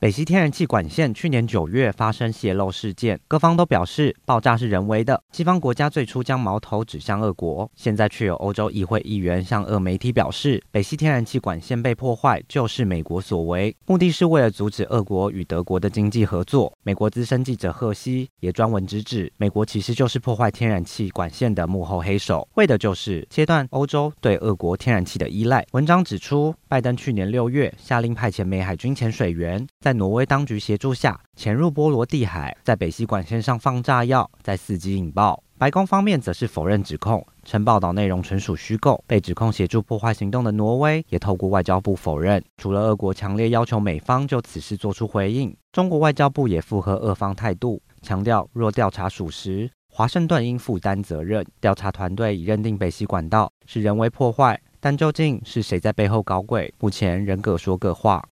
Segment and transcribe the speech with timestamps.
[0.00, 5.20] 北溪天然气管线去年九月发生泄漏事件，各方都表示爆炸是人为的。
[5.32, 16.72] 西方国家最初将矛头指向俄国，现在却有欧洲议会议员向俄媒体表示，北溪天然气管线被破坏就是美国所为，目的是为了阻止俄国与德国的经济合作。
[16.84, 25.66] 美国资深记者贺西也专文直指，美国其实就是破坏天然气管线的幕后黑手，为的就是切断欧洲对俄国天然气的依赖。
[25.72, 29.66] 文章指出，拜登去年六月下令派遣美海军潜水员。
[29.88, 35.42] 在挪威当局协助下，潜入波罗的海，在北溪管线上放炸药，再伺机引爆。
[35.56, 39.02] 白宫方面则是否认指控，称报道内容纯属虚构。
[39.06, 42.44] 被指控协助破坏行动的挪威也透过外交部否认。
[42.58, 51.42] 除了俄国强烈要求美方就此事做出回应，中国外交部也附和俄方态度，强调若调查属实，华盛顿应负担责任。
[51.62, 58.22] 调查团队已认定北溪管道是人为破坏，但究竟是谁在背后搞鬼，目前仍各说各话。